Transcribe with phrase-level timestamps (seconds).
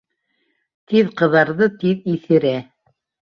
[0.93, 2.55] -Тиҙ ҡыҙарҙы, тиҙ иҫерә.